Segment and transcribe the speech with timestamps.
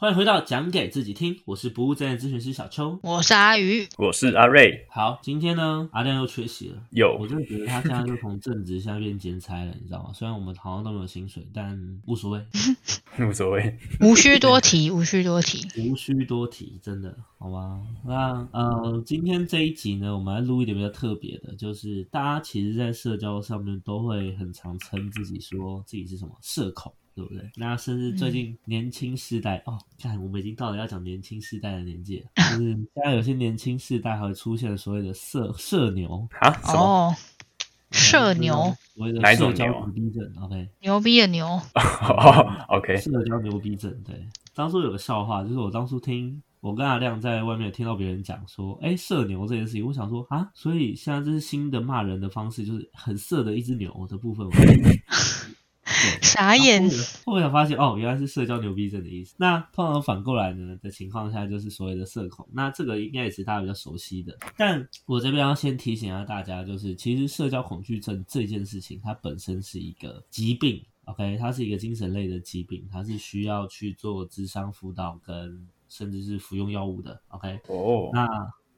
[0.00, 2.98] 欢迎回到讲给自己听，我是不务正业咨询师小邱。
[3.02, 6.82] 我是阿鱼，我是阿瑞，好，今天呢，阿亮又缺席了。
[6.92, 10.10] 有我有真的觉得他现在就从正职现在变兼差了，你知道吗？
[10.14, 12.42] 虽然我们好像都没有薪水，但无所谓，
[13.20, 15.68] 无所谓，无需多提， 无需多提。
[15.78, 17.86] 无需多提，真的，好吗？
[18.06, 26.90] 那呃，今天这一集呢，我们来录一点比较特别的，就是大家其实，在社交上面都会很常称自己说自己是什么社恐。
[27.14, 27.50] 对不对？
[27.56, 36.52] 那甚至最近年轻世代、哦，看我们已经到了要讲年轻世代的年纪了， 就是现在有些年轻世代还会出现所谓的社社牛，啊？
[36.64, 36.80] 什么？
[36.80, 37.14] 哦，
[37.90, 38.54] 社牛，
[38.94, 43.92] 所谓的哪种社交牛逼症，OK，牛逼的牛， 哦，OK，社交牛逼症。
[44.04, 44.24] 对，
[44.54, 54.46] 当初有个笑话，就是我当初听我跟阿亮在外面听到别人讲说，哎，社牛这件事情，我想说啊，所以现在这是新的骂人的方式，就是很色的一只牛的部分。
[56.00, 56.88] 我傻眼。
[57.24, 59.34] 后面才发现哦，原来是社交牛逼症的意思。
[59.38, 62.48] 那通常反过来呢的情况下，就是所谓的社恐。
[62.52, 64.36] 那这个应该也是大家比较熟悉的。
[64.56, 77.60] 但我这边要先提醒一下大家，就是其实社交恐惧症这件事情，它本身是一个疾病，OK，它是一个精神类的疾病，它是需要去做智商辅导跟甚至是服用药物的，OK。
[77.68, 78.26] 哦，那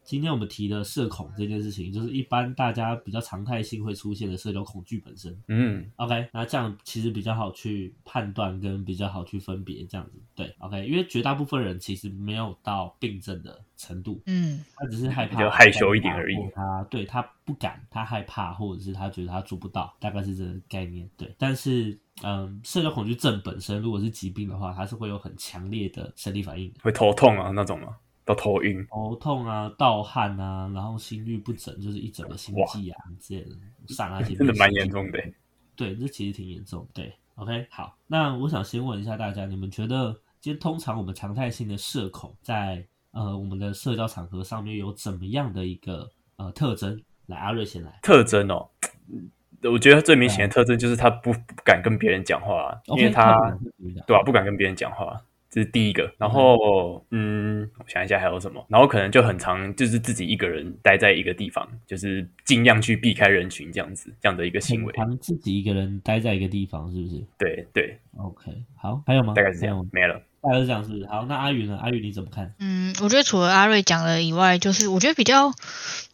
[0.05, 5.37] 今天我们提的社恐这件事情，就是一般大家比较常态性会出现的社交恐惧本身。
[5.49, 10.21] 嗯，OK，那这样其实比较好去判断，跟比较好去分别这样子。
[10.35, 21.09] 对，OK，因为绝大部分人其实没有到病症的程度，嗯，他只是害怕，比较害羞一点而已他对他不敢，他害怕，或者是他觉得他做不到，大概是这个概念。
[21.17, 27.97] 对，但是嗯，社交恐惧症本身如果是疾病的话，它是会有很强烈的生理反应，会头痛啊那种吗？
[28.25, 33.51] 都头晕，头痛啊、盗汗啊，然后心律不整，就是一整个心悸啊之类的，
[33.89, 35.23] 刹那间真的蛮严重的。
[35.75, 36.87] 对，这其实挺严重。
[36.93, 47.01] 对，OK，好，那我想先问一下大家，你们觉得，今天通常我们常态性的社恐在呃我们的社交场合上面有怎么样的一个呃特征？
[47.27, 47.99] 来，阿瑞先来。
[48.03, 48.69] 特征哦，
[49.65, 53.35] 我觉得最明显的特征就是他不不敢跟别人讲话啊，因为他
[54.07, 55.21] 对吧、不敢跟别人讲话，
[55.53, 56.11] 这是第一个。
[56.17, 64.93] 然后，嗯，我想一下还有什么，然后可能就很常就是自己一个人待在一个地方，就是尽量去避开人群这样子，这样的一个行为。
[64.97, 69.35] 很常自己一个人待在一个地方，是不是对对，？OK，好，还有吗？
[69.35, 70.23] 大概是这样没了。
[70.41, 71.07] 大概是这样，是不是？
[71.07, 71.79] 好，那阿宇呢？
[71.81, 72.53] 阿宇你怎么看？
[72.59, 75.53] 嗯，我觉得除了阿瑞讲的以外，就是我觉得比较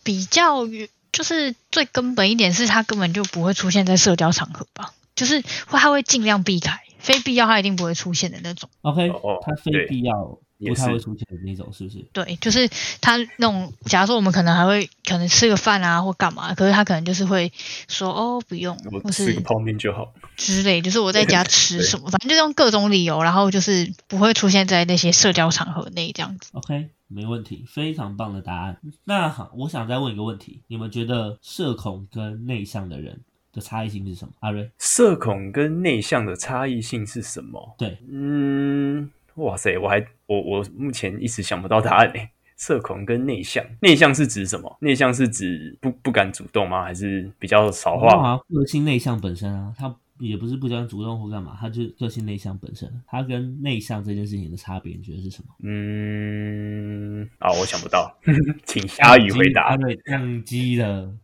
[0.04, 0.66] 比较
[1.12, 8.68] 就是最根本一点是他根本就不会出现在社交场合吧，就是会他会尽量避开，非必要他一定不会出现的那种。
[8.82, 11.98] OK，哦他非必要不太会出现的那种，是不是？
[12.12, 12.68] 对，就是
[13.00, 17.52] 他那种，假如说我们可能还会可能吃个饭啊或干嘛，可是他可能就是会
[17.88, 20.12] 说哦不用，我吃个泡面就好。
[20.36, 26.50] 之类，就是我在家吃什么， 反正就用各种理由，然后就是不会出现在那些社交场合内这样子。
[26.54, 28.78] OK，没问题，非常棒的答案。
[29.04, 33.20] 那好，我想再问一个问题：你们觉得社恐跟内向的人
[33.58, 34.32] 的差异性是什么？
[34.40, 37.74] 阿瑞，社恐跟内向的差异性是什么？
[37.76, 42.20] 对，嗯，哇塞，我还我我目前一时想不到答案呢。
[42.56, 44.76] 社恐跟内向，内向是指什么？
[44.80, 46.82] 内向是指不不敢主动吗？
[46.82, 48.10] 还是比较少好话？
[48.10, 52.92] 像个性内向本身啊，他也不是不想主动或干嘛，他就是个性内向本身。
[53.06, 55.54] 他跟内向这件事情的差别，你觉得是什么？
[55.62, 58.12] 嗯，啊，我想不到，
[58.66, 61.14] 请阿宇回答阿，瑞宕机了，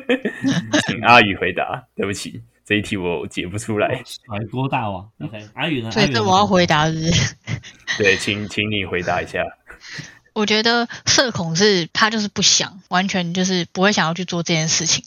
[0.86, 1.84] 请阿宇回答。
[1.94, 4.02] 对不起，这一题我解不出来。
[4.04, 5.10] 甩锅大王。
[5.20, 5.90] OK，阿宇呢？
[5.90, 7.34] 所以这我要回答是是？
[7.98, 9.44] 对，请请你回答一下。
[10.34, 15.04] 我觉得社恐是他就是不想，完全就是不会想要去做这件事情。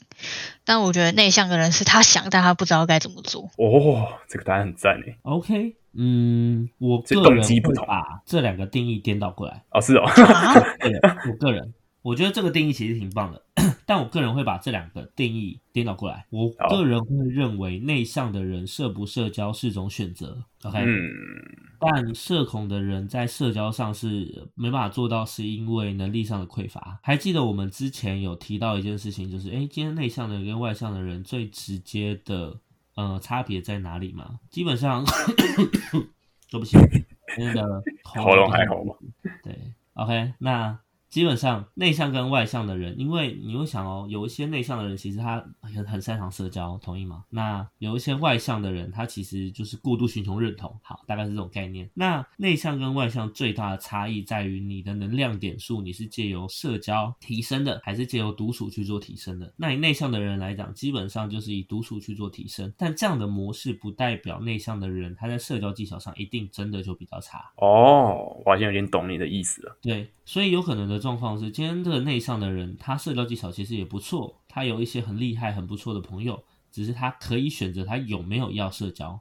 [0.64, 3.50] 但我觉得内向的人是他想，但他不知道该怎么做。
[3.56, 5.16] 哦，这个答案很赞诶。
[5.22, 9.64] OK，嗯，我这动个人会机不同把这两个定义颠倒过来。
[9.70, 10.92] 哦，是哦，啊，对，
[11.28, 13.42] 我个人我觉得这个定义其实挺棒的，
[13.86, 16.26] 但我个人会把这两个定义颠倒过来。
[16.30, 21.08] 我好个人会认为内向的人社不社交是种选择，OK，、嗯，
[21.78, 26.98] 但社恐的人在社交上是没办法做到，是因为能力上的匮乏。
[27.02, 32.58] 还记得我们之前有提到一件事情，就是诶，今天内向的人跟外向的人最直接的
[32.96, 34.40] 呃差别在哪里吗？
[34.50, 35.04] 基本上，
[36.50, 36.76] 对不起，
[37.36, 38.94] 今天的喉咙还好吗？
[39.44, 39.56] 对
[39.94, 40.76] ，OK，那
[41.08, 47.24] 基本上内向跟外向的人，因为你会想哦，有一些内向的人其实他很很擅长社交，同意吗？
[47.30, 51.88] 那有一些外向的人，他其实就是过度寻求认同，好，大概是这种概念。
[51.94, 59.52] 那内向跟外向最大的差异在于你的能量点数，你是借由社交提升的，还是借由独处去做提升的？
[59.56, 67.52] 那以内向的人来讲，基本上就是以独处去做提升，但这样的模式不代表内向的人他在社交技巧上一定真的就比较差。
[67.56, 69.78] 哦，我好像有点懂你的意思了。
[69.80, 76.42] 对，所以有可能的状况是，今天这个内向的人，他社交技巧其实也不错，他有一些很厉害、很不错的朋友，
[76.72, 79.20] 只是他可以选择他有没有要社交，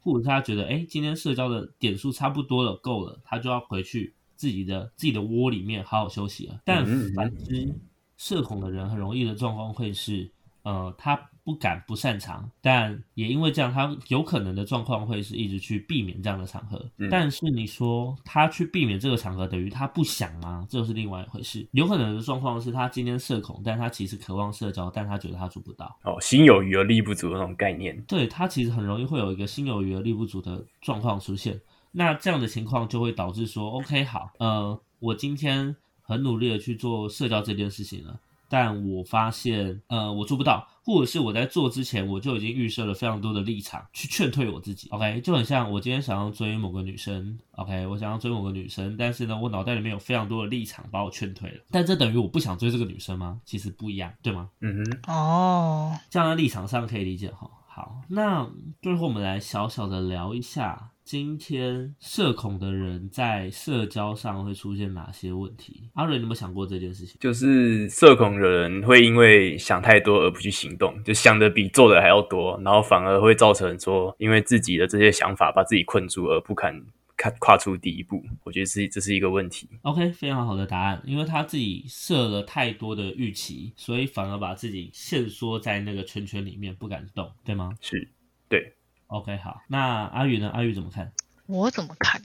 [0.00, 6.60] 或者是他觉得，哎，今天社交的点数差不多了，够了，他就要回去自己的自己的窝里面好好休息了。
[6.64, 7.72] 但嗯反之，
[8.16, 16.84] 社恐的人很容易的状况会是，呃，他不敢、不擅长，但也因为这样，他有可能的状况会是一直去避免这样的场合。
[16.98, 20.66] 嗯但是你说他去避免这个场合，等于他不想吗？
[20.68, 21.66] 这是另外一回事。
[21.72, 25.98] 有可能的状况是他今天社恐，但他其实渴望社交，但他觉得他做不到。
[26.04, 28.00] 哦，心有余而力不足的那种概念。
[28.02, 31.60] 对他其实很容易会有一个心有余而力不足的状况出现。
[31.92, 38.20] 那这样的情况就会导致说，OK，好，呃，我今天很努力的去做社交这件事情了，
[38.50, 44.88] 但我发现，呃，我做不到，或者是我在做之前我就已经预设了非常多的立场去劝退我自己。
[44.90, 51.60] OK，就很像我今天想要追某个女生，OK，我想要追某个女生，但是呢，我脑袋里面有非常多的立场把我劝退了。
[51.70, 53.40] 但这等于我不想追这个女生吗？
[53.44, 54.50] 其实不一样，对吗？
[54.60, 57.48] 嗯哼，哦，这样的立场上可以理解哈。
[57.72, 58.50] 好，那
[58.82, 65.90] 最后我们来小小的聊一下，今天社恐的人在社交上会出现哪些问题？
[65.94, 67.16] 阿伦，你有没有想过这件事情？
[67.18, 76.80] 就是社恐的人会因为想太多而不去行动，就想的比做的还要多，然后反而会造成说，因为自己的这些想法把自己困住而不敢
[77.16, 78.22] 跨跨出第一步。
[78.44, 79.68] 我觉得是这是一个问题。
[79.82, 88.06] OK，非常好的答案，因为他自己设了太多的预期，所以反而把自己限缩在那个圈圈里面，不敢动，对吗是，
[88.48, 88.72] 对，
[89.10, 90.50] ？OK，好，那阿宇呢？
[90.54, 91.12] 阿宇怎么看？
[91.46, 92.22] 我怎么看？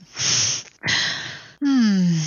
[1.60, 2.20] 嗯，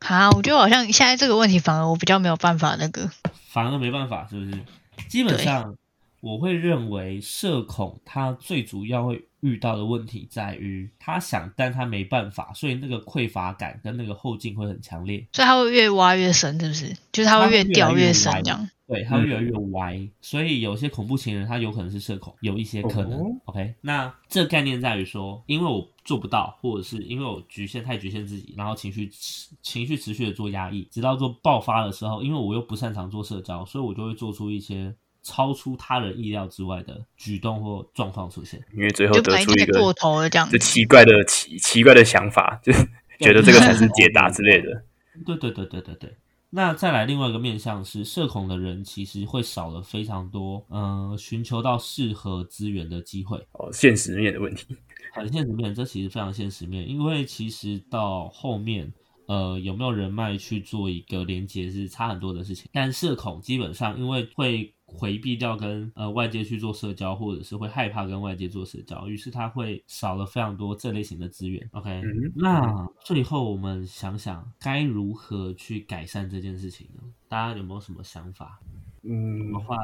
[0.00, 3.10] 好，我觉得好像现在这个问题反而我比较没有办法那个。
[3.48, 4.64] 反而没办法，是不是？
[5.08, 5.76] 基本上，
[6.20, 16.96] 我会认为社恐他最主要会遇到的问题在于，他想但他没办法，所以那个匮乏感跟那个后劲会很强烈，所以他会越挖越深，是不是？
[17.12, 18.68] 就是他会越掉越深这样。
[18.88, 20.08] 对，他会越来越歪。
[20.20, 23.20] 所以有些恐怖情人他有可能是社恐，有一些可能。
[23.20, 34.94] 哦 OK，那这个概念在于说，因为我做不到，或者是因为我局限太局限自己，然后情绪持情绪持续的做压抑，直到做爆发的时候，因为我又不擅长做社交，所以我就会做出一些
[35.26, 38.64] 超出他人意料之外的举动或状况出现。
[38.72, 40.56] 因为最后得出一个过头了这样就。
[40.58, 42.86] 奇怪的奇奇怪的想法，就是
[43.18, 44.84] 觉得这个才是解答之类的。
[45.26, 46.16] 对对对对对对。
[46.50, 53.36] 那再来另外一个面向是，社恐的人其实会少了非常多，嗯、寻求到适合资源的机会。
[53.52, 54.64] 哦，现实面的问题。
[55.12, 58.92] 很现实面，这其实非常现实面，因为其实到后面，
[59.26, 62.70] 呃，有没有人脉去做一个连接是差很多的事情。
[62.72, 71.68] 但社恐基本上因为会回避掉跟呃外界去做社交，或者是会害怕跟外界做社交，于是他会少了非常多这类型的资源。
[71.72, 77.02] OK，、嗯那最后我们想想该如何去改善这件事情呢？
[77.28, 78.58] 大家有没有什么想法？
[79.02, 79.78] 嗯我，换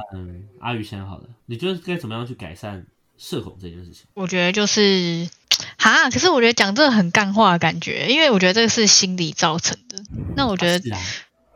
[0.59, 2.85] 阿宇先好了，你觉得该怎么样去改善
[3.17, 4.05] 社恐这件事情？
[4.15, 5.29] 我觉得就是，
[5.77, 10.03] 哈，可是我觉得讲这个很干话的感觉，因为我觉得这个是心理造成的。
[10.35, 10.79] 那我觉得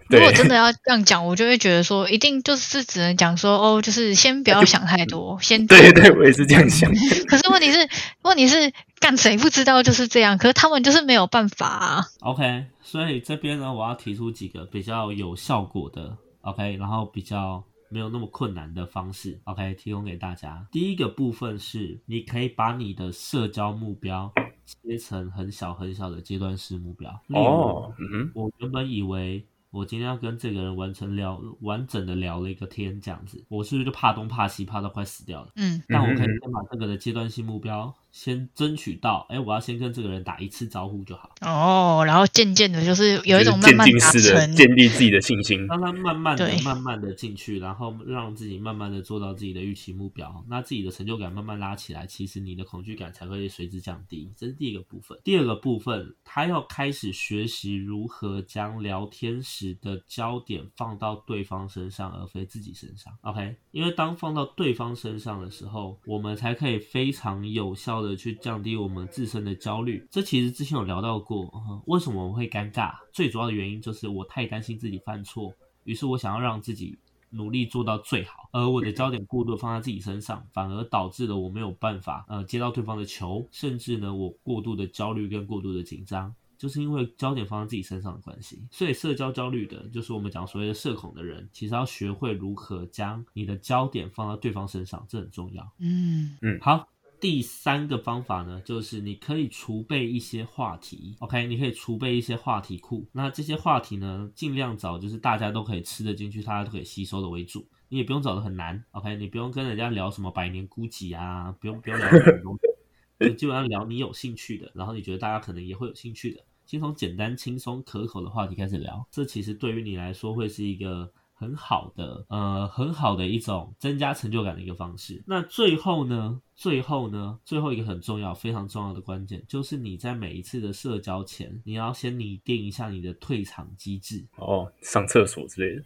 [0.16, 6.90] 如果真的要这样讲，我就会觉得说，一定就是只能讲说，哦，就是先不要想太多，先 对对，我也是这样想。
[7.28, 7.90] 可是问题是，
[8.22, 10.38] 问题是干谁不知道就是这样？
[10.38, 12.06] 可是他们就是没有办法啊。
[12.22, 20.66] OK，所以这边呢，我要提出几个比较有效果的 OK，然后比较没有那么困难的方式 OK 提供给大家。
[20.72, 24.32] 第一个部分是，你可以把你的社交目标
[24.66, 27.10] 切成很小很小的阶段式目标。
[27.28, 29.46] 例如哦，嗯哼，我原本以为
[29.78, 35.52] 我今天要跟这个人完成聊完整的聊了一个天，这样子，我是不是就怕东怕西，怕到快死掉了？
[35.56, 36.40] 嗯，但我可以嗯。
[36.42, 41.30] 先把这个的阶段性目标先争取到，哎，我要先跟这个人打一次招呼就好。
[41.42, 44.56] 哦，然后渐渐的，就是有一种慢慢的成。
[44.56, 45.68] 建立自己的信心。
[45.68, 54.34] 让他慢慢的、慢慢的进去，然后让自己慢慢的做到自己的预期目标，那自己的成就感慢慢拉起来，其实你的恐惧感才会随之降低。
[54.36, 55.16] 这是第一个部分。
[55.24, 63.14] 第二个部分，他要开始学习如何将聊天时的焦点放到对方身上，而非自己身上。
[63.22, 70.06] OK，因为当放到对方身上的时候，我们才可以非常有效的去降低我们自身的焦虑。
[70.10, 72.94] 这其实之前有聊到过，呃为什么我们会尴尬？
[73.12, 76.98] 最主要的原因就是我太担心自己犯错，于是我想要让自己
[77.30, 86.34] 努力做到最好，而我的焦点过度放在自己身上，反而导致了我没有办法呃接到对方的球，甚至呢我过度的焦虑跟过度的紧张。
[86.58, 95.64] 就是因为焦点放在自己身上的关系，所以社交焦虑的，就是我们讲所谓的社恐的人，其实要学会如何将你的焦点放到对方身上，这很重要。
[95.78, 96.88] 嗯嗯好，
[97.20, 103.06] 第三个方法呢，就是你可以储备一些话题，OK，你可以储备一些话题库。
[103.12, 107.68] 那这些话题呢，尽量找就是大家都可以吃得进去，大家都可以吸收的为主。
[107.90, 112.62] 你也不用找的很难，OK，你不用跟人家聊什么百年孤寂啊，不用不用聊这种东西，
[113.28, 119.08] 就基本上聊你有兴趣的，然后你觉得大家可能也会有兴趣的，先从简单、轻松、可口的话题开始聊。
[119.10, 125.24] 这其实对于你来说会是一个很好的，呃，很好的一种增加成就感的一个方式。
[125.28, 134.26] 那最后呢，最后呢，最后一个很重要、非常重要的关键，就是你在每一次的社交前，你要先拟定一下你的退场机制。
[134.38, 135.84] 哦，上厕所之类的。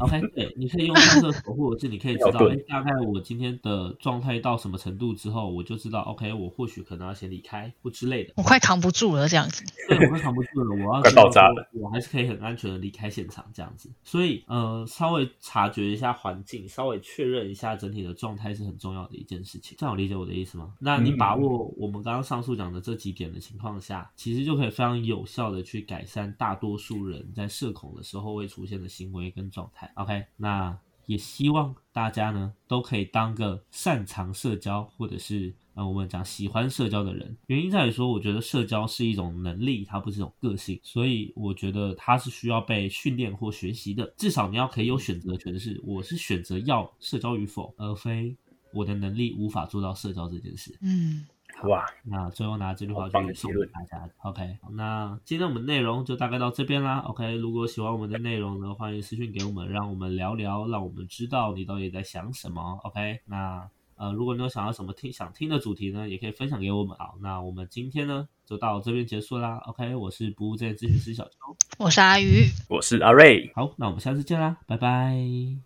[0.00, 8.32] OK，对，你可以用上厕所，或者是你可以知道，哎大概我今天的状态到什么程度之后，我就知道，OK，我或许可能要先离开或之类的。
[8.36, 9.64] 我快扛不住了，这样子。
[9.88, 13.90] 对，我快扛不住了，我要快知道爆炸了我还是可以很安全的离开现场这样子。
[14.02, 19.76] 所以，呃，稍微察觉一下环境，稍微确认一下整体的状态是很重要的一件事情。
[19.78, 20.74] 这样有理解我的意思吗？
[20.78, 37.36] 那你嗯把握我们刚刚上述讲的这几点的情况下，其实就可以非常有效的去改善大多数人在社恐的时候会出现的行为跟状 OK，那也希望大家呢都可以当个擅长社交，或者是呃我们讲喜欢社交的人。
[37.48, 44.14] 原因在于说，我觉得社交是一种能力，它不是一种个性，所以我觉得它是需要被训练或学习的。
[44.16, 48.36] 至少你要可以有选择权，是我是选择要社交与否，而非
[48.72, 50.78] 我的能力无法做到社交这件事。
[50.80, 51.26] 嗯，
[51.68, 54.08] 哇，那最后拿这句话好棒的去送给大家。
[54.22, 56.98] OK，那今天我们内容就大概到这边啦。
[57.00, 62.78] OK，如果喜欢我们的内容呢，欢迎私讯给我们，让我们聊聊，让我们知道你到底在想什么。
[62.84, 66.96] OK，那呃，如果你有想要什么听想听的主题呢，也可以分享给我们。
[66.98, 69.58] 好，那我们今天呢就到这边结束啦。
[69.66, 71.56] OK，我是不务正业咨询师小邱。
[71.78, 75.16] 我是阿鱼，我是阿瑞，好，那我们下次见啦，拜拜。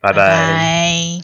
[0.01, 1.23] 拜拜